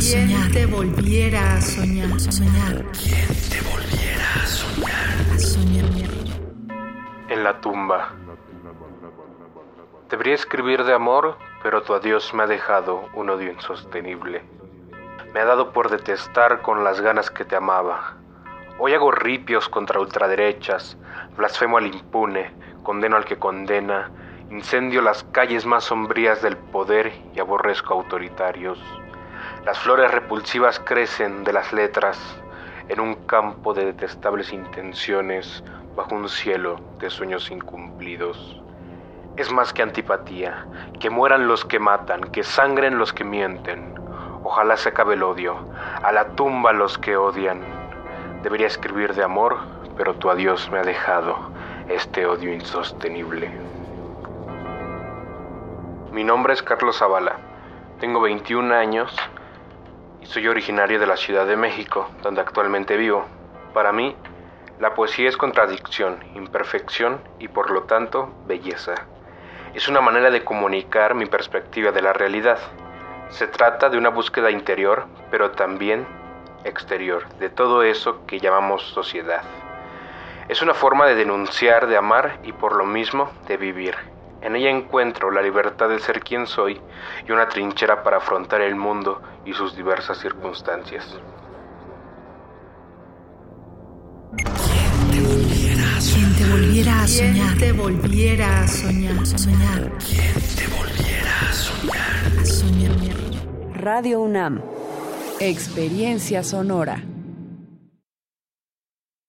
[0.00, 0.50] a soñar?
[0.50, 2.20] te volviera a soñar?
[2.20, 2.86] soñar.
[2.92, 5.34] ¿Quién te volviera a soñar?
[5.34, 5.84] A soñar.
[7.28, 8.14] En la tumba.
[10.08, 14.42] Debería escribir de amor, pero tu adiós me ha dejado un odio insostenible.
[15.34, 18.16] Me ha dado por detestar con las ganas que te amaba.
[18.78, 20.96] Hoy hago ripios contra ultraderechas,
[21.36, 22.54] blasfemo al impune,
[22.84, 24.10] condeno al que condena,
[24.50, 28.82] incendio las calles más sombrías del poder y aborrezco autoritarios.
[29.64, 32.18] Las flores repulsivas crecen de las letras
[32.88, 35.62] en un campo de detestables intenciones
[35.94, 38.58] bajo un cielo de sueños incumplidos.
[39.36, 40.66] Es más que antipatía,
[40.98, 43.94] que mueran los que matan, que sangren los que mienten.
[44.44, 45.58] Ojalá se acabe el odio,
[46.02, 47.60] a la tumba los que odian.
[48.42, 49.58] Debería escribir de amor,
[49.94, 51.36] pero tu adiós me ha dejado
[51.90, 53.50] este odio insostenible.
[56.12, 57.36] Mi nombre es Carlos Zavala,
[58.00, 59.14] tengo 21 años
[60.20, 63.26] y soy originario de la Ciudad de México, donde actualmente vivo.
[63.72, 64.16] Para mí,
[64.78, 68.94] la poesía es contradicción, imperfección y por lo tanto belleza.
[69.74, 72.58] Es una manera de comunicar mi perspectiva de la realidad.
[73.28, 76.06] Se trata de una búsqueda interior, pero también
[76.64, 79.42] exterior, de todo eso que llamamos sociedad.
[80.48, 83.94] Es una forma de denunciar, de amar y por lo mismo de vivir.
[84.42, 86.80] En ella encuentro la libertad de ser quien soy
[87.28, 91.18] y una trinchera para afrontar el mundo y sus diversas circunstancias.
[94.36, 97.58] ¿Quién te volviera a soñar?
[97.58, 99.26] te volviera a soñar?
[99.26, 99.92] soñar.
[99.98, 102.40] ¿Quién te volviera a soñar?
[102.40, 102.96] A soñar.
[103.74, 104.62] Radio UNAM.
[105.40, 107.02] Experiencia sonora.